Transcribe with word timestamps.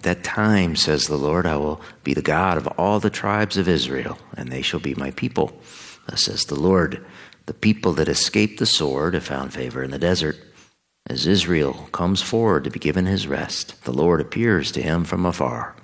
At 0.00 0.04
that 0.04 0.24
time, 0.24 0.76
says 0.76 1.08
the 1.08 1.18
Lord, 1.18 1.44
I 1.44 1.56
will 1.56 1.78
be 2.04 2.14
the 2.14 2.22
God 2.22 2.56
of 2.56 2.66
all 2.78 3.00
the 3.00 3.10
tribes 3.10 3.58
of 3.58 3.68
Israel, 3.68 4.16
and 4.34 4.50
they 4.50 4.62
shall 4.62 4.80
be 4.80 4.94
my 4.94 5.10
people. 5.10 5.52
Thus 6.08 6.24
says 6.24 6.46
the 6.46 6.58
Lord, 6.58 7.04
the 7.44 7.52
people 7.52 7.92
that 7.92 8.08
escaped 8.08 8.58
the 8.58 8.64
sword 8.64 9.12
have 9.12 9.24
found 9.24 9.52
favor 9.52 9.82
in 9.82 9.90
the 9.90 9.98
desert. 9.98 10.38
As 11.06 11.26
Israel 11.26 11.90
comes 11.92 12.22
forward 12.22 12.64
to 12.64 12.70
be 12.70 12.78
given 12.78 13.04
his 13.04 13.28
rest, 13.28 13.84
the 13.84 13.92
Lord 13.92 14.22
appears 14.22 14.72
to 14.72 14.80
him 14.80 15.04
from 15.04 15.26
afar. 15.26 15.76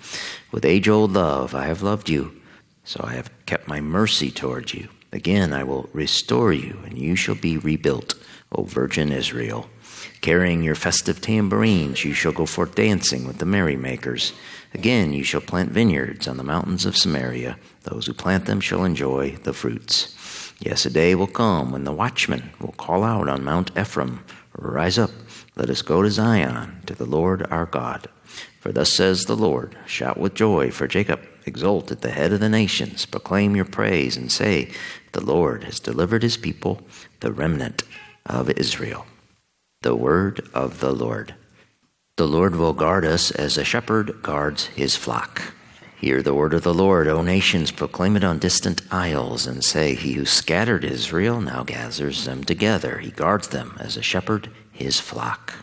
With 0.51 0.65
age 0.65 0.89
old 0.89 1.13
love 1.13 1.55
I 1.55 1.67
have 1.67 1.83
loved 1.83 2.09
you, 2.09 2.41
so 2.85 3.05
I 3.07 3.17
have 3.17 3.31
kept 3.45 3.69
my 3.69 3.83
mercy 3.83 4.31
toward 4.31 4.73
you. 4.73 4.89
Again 5.13 5.53
I 5.53 5.65
will 5.65 5.89
restore 5.93 6.53
you, 6.53 6.79
and 6.85 6.99
you 6.99 7.17
shall 7.17 7.35
be 7.35 7.59
rebuilt, 7.59 8.15
O 8.53 8.65
Virgin 8.65 9.13
Israel. 9.13 9.69
Carrying 10.21 10.63
your 10.63 10.75
festive 10.75 11.21
tambourines, 11.21 12.05
you 12.05 12.13
shall 12.13 12.33
go 12.33 12.47
forth 12.47 12.75
dancing 12.75 13.27
with 13.27 13.39
the 13.39 13.47
merrymakers. 13.47 14.33
Again, 14.75 15.13
you 15.13 15.25
shall 15.25 15.41
plant 15.41 15.71
vineyards 15.71 16.27
on 16.29 16.37
the 16.37 16.43
mountains 16.43 16.85
of 16.85 16.97
Samaria. 16.97 17.59
Those 17.85 18.07
who 18.07 18.13
plant 18.13 18.47
them 18.47 18.61
shall 18.61 18.85
enjoy 18.85 19.37
the 19.43 19.53
fruits. 19.53 20.53
Yes, 20.59 20.87
a 20.87 20.91
day 20.91 21.15
will 21.15 21.27
come 21.27 21.71
when 21.71 21.85
the 21.85 21.93
watchman 21.93 22.51
will 22.61 22.73
call 22.73 23.05
out 23.05 23.29
on 23.29 23.45
Mount 23.45 23.71
Ephraim 23.79 24.25
Rise 24.59 24.99
up, 24.99 25.11
let 25.55 25.69
us 25.69 25.83
go 25.83 26.03
to 26.03 26.11
Zion, 26.11 26.81
to 26.87 26.95
the 26.95 27.05
Lord 27.05 27.47
our 27.51 27.67
God. 27.67 28.09
For 28.61 28.73
thus 28.73 28.93
says 28.93 29.25
the 29.25 29.37
Lord 29.37 29.77
Shout 29.87 30.19
with 30.19 30.35
joy 30.35 30.71
for 30.71 30.87
Jacob, 30.87 31.21
exult 31.47 31.91
at 31.91 32.03
the 32.03 32.11
head 32.11 32.33
of 32.33 32.41
the 32.41 32.49
nations, 32.49 33.07
proclaim 33.07 33.57
your 33.57 33.65
praise, 33.65 34.17
and 34.17 34.31
say, 34.31 34.71
The 35.13 35.25
Lord 35.25 35.65
has 35.65 35.81
delivered 35.81 36.23
his 36.23 36.37
people, 36.37 36.83
the 37.21 37.33
remnant 37.33 37.83
of 38.27 38.51
Israel. 38.51 39.07
The 39.83 39.97
word 39.97 40.49
of 40.53 40.81
the 40.81 40.93
Lord. 40.93 41.35
The 42.17 42.27
Lord 42.27 42.57
will 42.57 42.73
guard 42.73 43.05
us 43.05 43.31
as 43.31 43.57
a 43.57 43.65
shepherd 43.65 44.23
guards 44.23 44.67
his 44.67 44.97
flock. 44.97 45.55
Hear 45.99 46.23
the 46.23 46.35
word 46.35 46.53
of 46.53 46.63
the 46.63 46.75
Lord, 46.75 47.09
O 47.09 47.23
nations, 47.23 47.71
proclaim 47.71 48.17
it 48.17 48.25
on 48.25 48.39
distant 48.39 48.83
isles, 48.91 49.47
and 49.47 49.65
say, 49.65 49.95
He 49.95 50.13
who 50.13 50.27
scattered 50.27 50.85
Israel 50.85 51.41
now 51.41 51.63
gathers 51.63 52.25
them 52.25 52.45
together. 52.45 52.99
He 52.99 53.11
guards 53.11 53.49
them 53.49 53.77
as 53.79 53.97
a 53.97 54.03
shepherd 54.03 54.51
his 54.73 55.01
flock. 55.01 55.55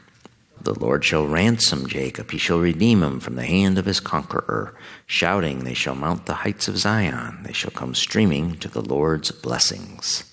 The 0.63 0.79
Lord 0.79 1.03
shall 1.03 1.27
ransom 1.27 1.87
Jacob, 1.87 2.31
he 2.31 2.37
shall 2.37 2.59
redeem 2.59 3.03
him 3.03 3.19
from 3.19 3.35
the 3.35 3.45
hand 3.45 3.77
of 3.77 3.85
his 3.85 3.99
conqueror. 3.99 4.73
Shouting, 5.05 5.65
they 5.65 5.73
shall 5.73 5.95
mount 5.95 6.25
the 6.25 6.35
heights 6.35 6.69
of 6.69 6.77
Zion, 6.77 7.43
they 7.43 7.51
shall 7.51 7.71
come 7.71 7.93
streaming 7.93 8.57
to 8.59 8.69
the 8.69 8.81
Lord's 8.81 9.31
blessings. 9.31 10.23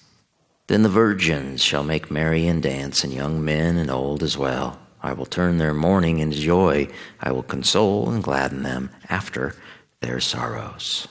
Then 0.69 0.85
the 0.85 0.89
virgins 0.89 1.65
shall 1.65 1.83
make 1.83 2.13
merry 2.13 2.47
and 2.47 2.63
dance, 2.63 3.03
and 3.03 3.13
young 3.13 3.45
men 3.45 3.77
and 3.77 3.91
old 3.91 4.23
as 4.23 4.39
well. 4.39 4.79
I 5.03 5.15
will 5.15 5.27
turn 5.27 5.59
their 5.59 5.75
mourning 5.75 6.21
into 6.21 6.39
joy. 6.39 6.87
I 7.21 7.33
will 7.33 7.43
console 7.43 8.09
and 8.11 8.23
gladden 8.23 8.63
them 8.63 8.91
after 9.09 9.57
their 10.01 10.21
sorrows. 10.21 11.09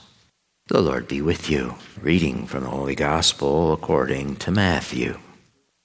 The 0.68 0.80
Lord 0.80 1.08
be 1.08 1.20
with 1.20 1.50
you. 1.50 1.74
Reading 2.00 2.46
from 2.46 2.62
the 2.62 2.70
Holy 2.70 2.94
Gospel 2.94 3.74
according 3.74 4.36
to 4.36 4.50
Matthew. 4.50 5.18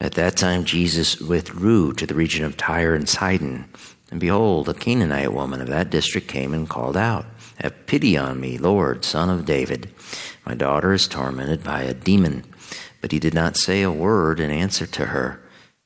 At 0.02 0.14
that 0.14 0.36
time 0.36 0.66
Jesus 0.66 1.20
withdrew 1.20 1.94
to 1.94 2.06
the 2.06 2.16
region 2.16 2.44
of 2.46 2.58
Tyre 2.58 2.94
and 2.94 3.08
Sidon. 3.08 3.66
And 4.12 4.20
behold, 4.20 4.70
a 4.70 4.74
Canaanite 4.74 5.34
woman 5.34 5.62
of 5.62 5.68
that 5.68 5.90
district 5.90 6.28
came 6.28 6.54
and 6.54 6.70
called 6.70 6.98
out, 6.98 7.26
Have 7.60 7.86
pity 7.88 8.18
on 8.18 8.40
me, 8.40 8.58
Lord, 8.58 9.06
son 9.06 9.30
of 9.30 9.46
David. 9.46 9.90
My 10.46 10.54
daughter 10.54 10.94
is 10.94 11.08
tormented 11.08 11.64
by 11.64 11.84
a 11.84 11.94
demon. 11.94 12.44
But 13.02 13.12
he 13.12 13.20
did 13.20 13.34
not 13.34 13.58
say 13.58 13.84
a 13.84 13.92
word 13.92 14.40
in 14.40 14.52
answer 14.52 14.86
to 14.86 15.08
her. 15.08 15.42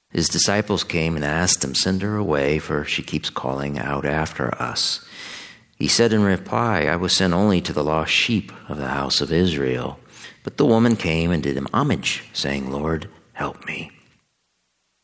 His 0.10 0.28
disciples 0.28 0.84
came 0.84 1.16
and 1.16 1.24
asked 1.24 1.64
him, 1.64 1.76
Send 1.76 2.02
her 2.02 2.16
away, 2.16 2.60
for 2.60 2.84
she 2.86 3.04
keeps 3.04 3.30
calling 3.30 3.78
out 3.78 4.06
after 4.06 4.54
us. 4.62 5.06
He 5.76 5.88
said 5.88 6.14
in 6.14 6.24
reply, 6.24 6.86
I 6.86 6.96
was 6.96 7.16
sent 7.16 7.34
only 7.34 7.62
to 7.62 7.74
the 7.74 7.84
lost 7.84 8.12
sheep 8.12 8.52
of 8.68 8.78
the 8.78 8.88
house 8.88 9.22
of 9.22 9.32
Israel. 9.32 10.00
But 10.44 10.58
the 10.58 10.66
woman 10.66 10.96
came 10.96 11.32
and 11.32 11.44
did 11.44 11.56
him 11.56 11.68
homage, 11.74 12.24
saying, 12.34 12.72
Lord, 12.72 13.10
help 13.34 13.66
me. 13.66 13.92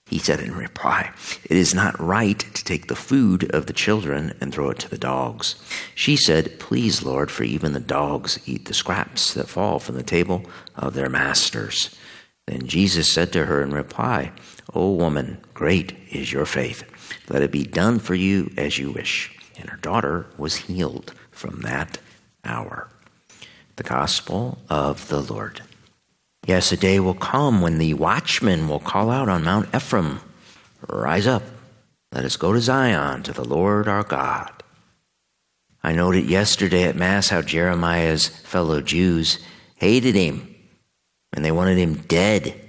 He 0.07 0.19
said 0.19 0.39
in 0.39 0.53
reply, 0.53 1.11
It 1.45 1.57
is 1.57 1.73
not 1.73 1.99
right 1.99 2.37
to 2.37 2.63
take 2.63 2.87
the 2.87 2.95
food 2.95 3.49
of 3.55 3.65
the 3.65 3.73
children 3.73 4.37
and 4.39 4.53
throw 4.53 4.69
it 4.69 4.79
to 4.79 4.89
the 4.89 4.99
dogs. 4.99 5.55
She 5.95 6.15
said, 6.15 6.59
Please, 6.59 7.01
Lord, 7.03 7.31
for 7.31 7.43
even 7.43 7.73
the 7.73 7.79
dogs 7.79 8.39
eat 8.45 8.65
the 8.65 8.73
scraps 8.75 9.33
that 9.33 9.47
fall 9.47 9.79
from 9.79 9.95
the 9.95 10.03
table 10.03 10.43
of 10.75 10.93
their 10.93 11.09
masters. 11.09 11.95
Then 12.45 12.67
Jesus 12.67 13.11
said 13.11 13.33
to 13.33 13.45
her 13.45 13.63
in 13.63 13.73
reply, 13.73 14.31
O 14.75 14.91
woman, 14.93 15.39
great 15.55 15.97
is 16.11 16.31
your 16.31 16.45
faith. 16.45 16.83
Let 17.27 17.41
it 17.41 17.51
be 17.51 17.63
done 17.63 17.97
for 17.97 18.13
you 18.13 18.51
as 18.57 18.77
you 18.77 18.91
wish. 18.91 19.31
And 19.57 19.69
her 19.69 19.77
daughter 19.77 20.27
was 20.37 20.55
healed 20.55 21.13
from 21.31 21.61
that 21.61 21.97
hour. 22.43 22.89
The 23.77 23.83
Gospel 23.83 24.59
of 24.69 25.07
the 25.07 25.21
Lord. 25.21 25.61
Yes, 26.45 26.71
a 26.71 26.77
day 26.77 26.99
will 26.99 27.15
come 27.15 27.61
when 27.61 27.79
the 27.79 27.95
watchman 27.95 28.67
will 28.67 28.79
call 28.79 29.09
out 29.09 29.27
on 29.27 29.43
Mount 29.43 29.73
Ephraim, 29.75 30.19
Rise 30.87 31.25
up, 31.25 31.41
let 32.11 32.23
us 32.23 32.37
go 32.37 32.53
to 32.53 32.61
Zion, 32.61 33.23
to 33.23 33.33
the 33.33 33.43
Lord 33.43 33.87
our 33.87 34.03
God. 34.03 34.51
I 35.83 35.93
noted 35.93 36.29
yesterday 36.29 36.83
at 36.83 36.95
Mass 36.95 37.29
how 37.29 37.41
Jeremiah's 37.41 38.27
fellow 38.27 38.81
Jews 38.81 39.39
hated 39.75 40.13
him 40.13 40.55
and 41.33 41.43
they 41.43 41.51
wanted 41.51 41.77
him 41.77 41.95
dead 42.07 42.59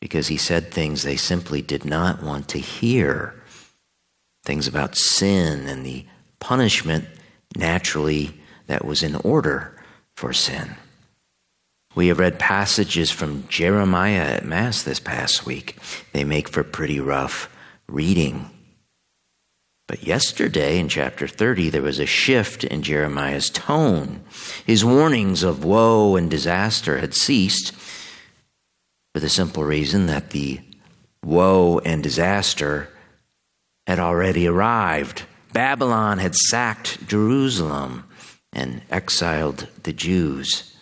because 0.00 0.26
he 0.26 0.36
said 0.36 0.70
things 0.70 1.02
they 1.02 1.16
simply 1.16 1.62
did 1.62 1.84
not 1.84 2.22
want 2.22 2.48
to 2.48 2.58
hear. 2.58 3.40
Things 4.44 4.66
about 4.66 4.96
sin 4.96 5.66
and 5.66 5.86
the 5.86 6.06
punishment 6.40 7.06
naturally 7.56 8.34
that 8.66 8.84
was 8.84 9.02
in 9.02 9.16
order 9.16 9.80
for 10.14 10.32
sin. 10.32 10.76
We 11.94 12.08
have 12.08 12.18
read 12.18 12.38
passages 12.40 13.10
from 13.12 13.46
Jeremiah 13.48 14.34
at 14.34 14.44
Mass 14.44 14.82
this 14.82 14.98
past 14.98 15.46
week. 15.46 15.76
They 16.12 16.24
make 16.24 16.48
for 16.48 16.64
pretty 16.64 16.98
rough 16.98 17.48
reading. 17.86 18.50
But 19.86 20.02
yesterday 20.02 20.78
in 20.78 20.88
chapter 20.88 21.28
30, 21.28 21.70
there 21.70 21.82
was 21.82 22.00
a 22.00 22.06
shift 22.06 22.64
in 22.64 22.82
Jeremiah's 22.82 23.48
tone. 23.50 24.24
His 24.66 24.84
warnings 24.84 25.42
of 25.42 25.64
woe 25.64 26.16
and 26.16 26.28
disaster 26.30 26.98
had 26.98 27.14
ceased 27.14 27.72
for 29.14 29.20
the 29.20 29.28
simple 29.28 29.62
reason 29.62 30.06
that 30.06 30.30
the 30.30 30.60
woe 31.22 31.78
and 31.84 32.02
disaster 32.02 32.88
had 33.86 34.00
already 34.00 34.48
arrived. 34.48 35.22
Babylon 35.52 36.18
had 36.18 36.34
sacked 36.34 37.06
Jerusalem 37.06 38.04
and 38.52 38.82
exiled 38.90 39.68
the 39.84 39.92
Jews. 39.92 40.73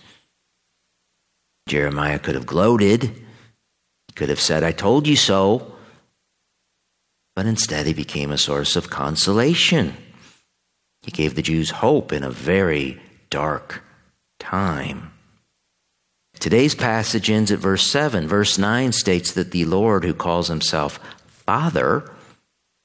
Jeremiah 1.73 2.19
could 2.19 2.35
have 2.35 2.45
gloated. 2.45 3.05
He 3.05 4.13
could 4.15 4.29
have 4.29 4.39
said, 4.39 4.63
I 4.63 4.73
told 4.73 5.07
you 5.07 5.17
so. 5.17 5.73
But 7.35 7.47
instead, 7.47 7.87
he 7.87 7.95
became 7.95 8.31
a 8.31 8.37
source 8.37 8.77
of 8.77 8.91
consolation. 8.91 9.97
He 11.01 11.11
gave 11.11 11.35
the 11.35 11.41
Jews 11.41 11.71
hope 11.71 12.13
in 12.13 12.25
a 12.25 12.31
very 12.31 13.01
dark 13.31 13.83
time. 14.39 15.13
Today's 16.39 16.75
passage 16.75 17.31
ends 17.31 17.51
at 17.51 17.59
verse 17.59 17.91
7. 17.91 18.29
Verse 18.29 18.59
9 18.59 18.93
states 18.93 19.33
that 19.33 19.53
the 19.53 19.65
Lord, 19.65 20.05
who 20.05 20.13
calls 20.13 20.49
himself 20.49 21.01
Father, 21.27 22.11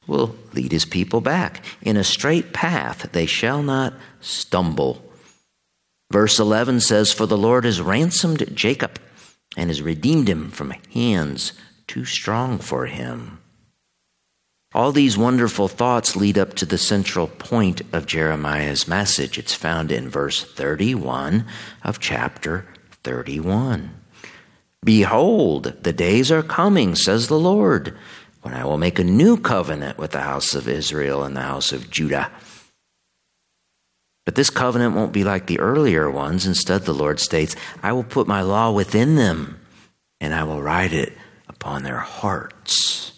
will 0.07 0.33
lead 0.53 0.71
his 0.71 0.85
people 0.85 1.19
back. 1.19 1.61
In 1.81 1.97
a 1.97 2.05
straight 2.05 2.53
path, 2.53 3.11
they 3.11 3.25
shall 3.25 3.61
not 3.61 3.95
stumble. 4.21 5.06
Verse 6.11 6.39
11 6.39 6.79
says, 6.81 7.11
For 7.11 7.25
the 7.25 7.37
Lord 7.37 7.65
has 7.65 7.81
ransomed 7.81 8.55
Jacob 8.55 8.99
and 9.55 9.69
has 9.69 9.81
redeemed 9.81 10.29
him 10.29 10.49
from 10.49 10.73
hands 10.93 11.53
too 11.87 12.05
strong 12.05 12.59
for 12.59 12.85
him. 12.85 13.39
All 14.73 14.91
these 14.91 15.17
wonderful 15.17 15.67
thoughts 15.67 16.15
lead 16.15 16.37
up 16.37 16.53
to 16.55 16.65
the 16.65 16.77
central 16.77 17.27
point 17.27 17.81
of 17.93 18.05
Jeremiah's 18.05 18.87
message. 18.87 19.37
It's 19.37 19.53
found 19.53 19.91
in 19.91 20.09
verse 20.09 20.43
31 20.43 21.45
of 21.83 21.99
chapter 21.99 22.65
31. 23.03 23.91
Behold, 24.83 25.73
the 25.81 25.93
days 25.93 26.31
are 26.31 26.43
coming, 26.43 26.95
says 26.95 27.27
the 27.27 27.39
Lord, 27.39 27.97
when 28.41 28.53
I 28.53 28.65
will 28.65 28.77
make 28.77 28.99
a 28.99 29.03
new 29.03 29.37
covenant 29.37 29.97
with 29.97 30.11
the 30.11 30.21
house 30.21 30.53
of 30.53 30.67
Israel 30.67 31.23
and 31.23 31.35
the 31.35 31.41
house 31.41 31.71
of 31.71 31.89
Judah 31.89 32.29
But 34.27 34.35
this 34.35 34.49
covenant 34.49 34.93
won't 34.93 35.13
be 35.13 35.23
like 35.23 35.47
the 35.47 35.61
earlier 35.61 36.11
ones. 36.11 36.45
Instead, 36.45 36.83
the 36.83 36.93
Lord 36.93 37.21
states, 37.21 37.55
I 37.81 37.93
will 37.93 38.03
put 38.03 38.27
my 38.27 38.41
law 38.41 38.73
within 38.73 39.15
them, 39.15 39.57
and 40.19 40.33
I 40.33 40.43
will 40.43 40.61
write 40.61 40.91
it 40.91 41.13
upon 41.47 41.83
their 41.83 41.99
hearts. 41.99 43.13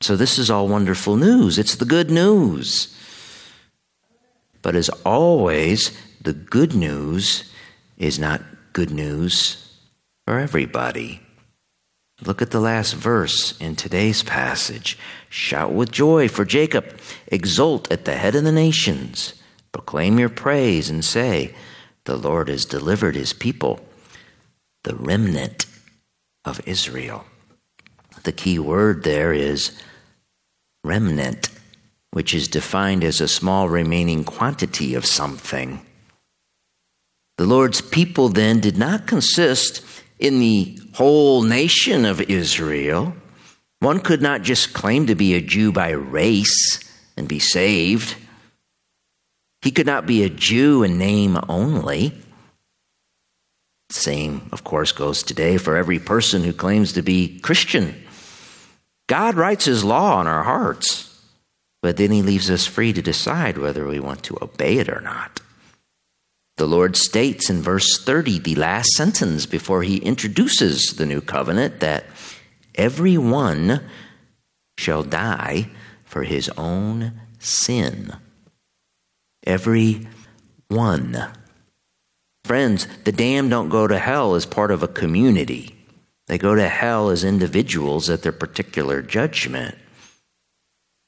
So, 0.00 0.16
this 0.16 0.38
is 0.38 0.50
all 0.50 0.66
wonderful 0.66 1.16
news. 1.16 1.58
It's 1.58 1.74
the 1.74 1.84
good 1.84 2.10
news. 2.10 2.96
But 4.62 4.74
as 4.74 4.88
always, 5.04 5.92
the 6.22 6.32
good 6.32 6.74
news 6.74 7.52
is 7.98 8.18
not 8.18 8.40
good 8.72 8.90
news 8.90 9.76
for 10.24 10.38
everybody. 10.38 11.20
Look 12.24 12.40
at 12.40 12.50
the 12.50 12.60
last 12.60 12.94
verse 12.94 13.58
in 13.60 13.76
today's 13.76 14.22
passage. 14.22 14.98
Shout 15.28 15.72
with 15.72 15.92
joy 15.92 16.28
for 16.28 16.44
Jacob, 16.44 16.98
exult 17.26 17.90
at 17.92 18.06
the 18.06 18.14
head 18.14 18.34
of 18.34 18.44
the 18.44 18.52
nations, 18.52 19.34
proclaim 19.72 20.18
your 20.18 20.30
praise 20.30 20.88
and 20.88 21.04
say, 21.04 21.54
The 22.04 22.16
Lord 22.16 22.48
has 22.48 22.64
delivered 22.64 23.16
his 23.16 23.34
people, 23.34 23.80
the 24.84 24.94
remnant 24.94 25.66
of 26.44 26.66
Israel. 26.66 27.26
The 28.22 28.32
key 28.32 28.58
word 28.58 29.04
there 29.04 29.34
is 29.34 29.78
remnant, 30.82 31.50
which 32.12 32.34
is 32.34 32.48
defined 32.48 33.04
as 33.04 33.20
a 33.20 33.28
small 33.28 33.68
remaining 33.68 34.24
quantity 34.24 34.94
of 34.94 35.04
something. 35.04 35.84
The 37.36 37.44
Lord's 37.44 37.82
people 37.82 38.30
then 38.30 38.60
did 38.60 38.78
not 38.78 39.06
consist 39.06 39.82
in 40.18 40.38
the 40.38 40.78
whole 40.94 41.42
nation 41.42 42.04
of 42.04 42.20
Israel. 42.20 43.14
One 43.80 44.00
could 44.00 44.22
not 44.22 44.42
just 44.42 44.72
claim 44.72 45.06
to 45.06 45.14
be 45.14 45.34
a 45.34 45.40
Jew 45.40 45.72
by 45.72 45.90
race 45.90 46.80
and 47.16 47.28
be 47.28 47.38
saved. 47.38 48.16
He 49.62 49.70
could 49.70 49.86
not 49.86 50.06
be 50.06 50.22
a 50.22 50.30
Jew 50.30 50.82
in 50.82 50.98
name 50.98 51.38
only. 51.48 52.12
Same, 53.90 54.48
of 54.52 54.64
course, 54.64 54.92
goes 54.92 55.22
today 55.22 55.58
for 55.58 55.76
every 55.76 55.98
person 55.98 56.42
who 56.42 56.52
claims 56.52 56.92
to 56.92 57.02
be 57.02 57.38
Christian. 57.40 58.02
God 59.06 59.34
writes 59.36 59.66
His 59.66 59.84
law 59.84 60.16
on 60.16 60.26
our 60.26 60.42
hearts, 60.42 61.22
but 61.82 61.96
then 61.96 62.10
He 62.10 62.22
leaves 62.22 62.50
us 62.50 62.66
free 62.66 62.92
to 62.92 63.02
decide 63.02 63.58
whether 63.58 63.86
we 63.86 64.00
want 64.00 64.24
to 64.24 64.38
obey 64.42 64.78
it 64.78 64.88
or 64.88 65.00
not. 65.00 65.40
The 66.56 66.66
Lord 66.66 66.96
states 66.96 67.50
in 67.50 67.60
verse 67.60 68.02
30, 68.02 68.38
the 68.38 68.54
last 68.54 68.90
sentence 68.92 69.44
before 69.44 69.82
he 69.82 69.98
introduces 69.98 70.94
the 70.96 71.04
new 71.04 71.20
covenant, 71.20 71.80
that 71.80 72.06
everyone 72.74 73.82
shall 74.78 75.02
die 75.02 75.68
for 76.04 76.22
his 76.22 76.48
own 76.56 77.12
sin. 77.38 78.14
Every 79.46 80.06
one. 80.68 81.30
Friends, 82.44 82.86
the 83.04 83.12
damned 83.12 83.50
don't 83.50 83.68
go 83.68 83.86
to 83.86 83.98
hell 83.98 84.34
as 84.34 84.46
part 84.46 84.70
of 84.70 84.82
a 84.82 84.88
community. 84.88 85.76
They 86.26 86.38
go 86.38 86.54
to 86.54 86.68
hell 86.68 87.10
as 87.10 87.22
individuals 87.22 88.08
at 88.08 88.22
their 88.22 88.32
particular 88.32 89.02
judgment. 89.02 89.76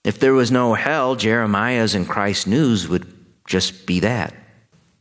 If 0.04 0.20
there 0.20 0.34
was 0.34 0.50
no 0.50 0.74
hell, 0.74 1.16
Jeremiah's 1.16 1.94
and 1.94 2.08
Christ's 2.08 2.46
news 2.46 2.86
would 2.86 3.06
just 3.46 3.86
be 3.86 4.00
that 4.00 4.34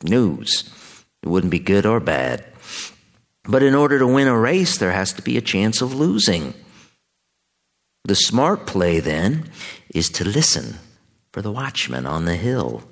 news. 0.03 0.71
It 1.23 1.29
wouldn't 1.29 1.51
be 1.51 1.59
good 1.59 1.85
or 1.85 1.99
bad. 1.99 2.45
But 3.45 3.63
in 3.63 3.75
order 3.75 3.97
to 3.99 4.07
win 4.07 4.27
a 4.27 4.37
race, 4.37 4.77
there 4.77 4.91
has 4.91 5.13
to 5.13 5.21
be 5.21 5.37
a 5.37 5.41
chance 5.41 5.81
of 5.81 5.93
losing. 5.93 6.53
The 8.03 8.15
smart 8.15 8.65
play 8.65 8.99
then 8.99 9.49
is 9.93 10.09
to 10.11 10.25
listen 10.25 10.75
for 11.31 11.41
the 11.41 11.51
watchman 11.51 12.05
on 12.05 12.25
the 12.25 12.35
hill. 12.35 12.83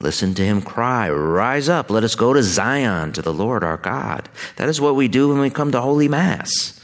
Listen 0.00 0.34
to 0.34 0.44
him 0.44 0.60
cry, 0.62 1.08
Rise 1.08 1.68
up, 1.68 1.90
let 1.90 2.04
us 2.04 2.14
go 2.14 2.32
to 2.32 2.42
Zion, 2.42 3.12
to 3.12 3.22
the 3.22 3.32
Lord 3.32 3.64
our 3.64 3.78
God. 3.78 4.28
That 4.56 4.68
is 4.68 4.80
what 4.80 4.94
we 4.94 5.08
do 5.08 5.28
when 5.28 5.38
we 5.38 5.48
come 5.48 5.72
to 5.72 5.80
Holy 5.80 6.08
Mass, 6.08 6.78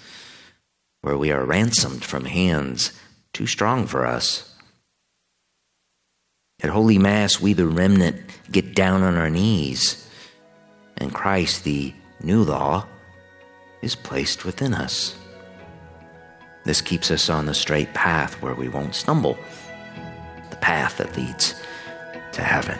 where 1.02 1.18
we 1.18 1.30
are 1.30 1.44
ransomed 1.44 2.04
from 2.04 2.24
hands 2.24 2.92
too 3.32 3.46
strong 3.46 3.86
for 3.86 4.06
us. 4.06 4.51
At 6.62 6.70
Holy 6.70 6.98
Mass, 6.98 7.40
we, 7.40 7.54
the 7.54 7.66
remnant, 7.66 8.20
get 8.52 8.74
down 8.74 9.02
on 9.02 9.16
our 9.16 9.30
knees, 9.30 10.08
and 10.96 11.12
Christ, 11.12 11.64
the 11.64 11.92
new 12.22 12.44
law, 12.44 12.86
is 13.82 13.96
placed 13.96 14.44
within 14.44 14.72
us. 14.72 15.16
This 16.64 16.80
keeps 16.80 17.10
us 17.10 17.28
on 17.28 17.46
the 17.46 17.54
straight 17.54 17.92
path 17.94 18.40
where 18.40 18.54
we 18.54 18.68
won't 18.68 18.94
stumble, 18.94 19.36
the 20.50 20.56
path 20.56 20.98
that 20.98 21.16
leads 21.16 21.60
to 22.32 22.42
heaven. 22.42 22.78